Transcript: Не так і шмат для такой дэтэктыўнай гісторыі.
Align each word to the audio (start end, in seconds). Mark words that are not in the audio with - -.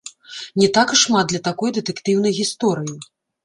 Не 0.61 0.69
так 0.77 0.93
і 0.95 0.97
шмат 1.03 1.29
для 1.33 1.43
такой 1.49 1.75
дэтэктыўнай 1.77 2.37
гісторыі. 2.41 3.01